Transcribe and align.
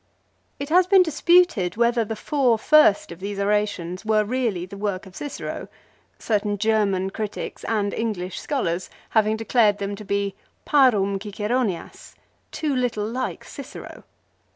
It 0.57 0.69
has 0.69 0.87
been 0.87 1.03
disputed 1.03 1.77
whether 1.77 2.03
the 2.03 2.15
four 2.15 2.57
first 2.57 3.11
of 3.11 3.19
these 3.19 3.39
orations 3.39 4.03
were 4.03 4.23
really 4.25 4.65
the 4.65 4.75
work 4.75 5.05
of 5.05 5.15
Cicero, 5.15 5.67
certain 6.17 6.57
German 6.57 7.11
critics 7.11 7.63
and 7.65 7.93
English 7.93 8.39
scholars 8.39 8.89
having 9.11 9.37
declared 9.37 9.77
them 9.77 9.95
to 9.95 10.03
be" 10.03 10.33
parum 10.71 11.19
Ciceronias," 11.21 12.15
too 12.51 12.75
little 12.75 13.05
like 13.05 13.43
Cicero. 13.45 14.03